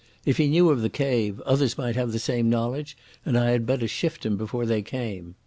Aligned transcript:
If 0.25 0.37
he 0.37 0.47
knew 0.47 0.71
of 0.71 0.81
the 0.81 0.89
cave, 0.89 1.39
others 1.41 1.77
might 1.77 1.95
have 1.95 2.11
the 2.11 2.17
same 2.17 2.49
knowledge, 2.49 2.97
and 3.23 3.37
I 3.37 3.51
had 3.51 3.67
better 3.67 3.87
shift 3.87 4.25
him 4.25 4.35
before 4.35 4.65
they 4.65 4.81
came. 4.81 5.35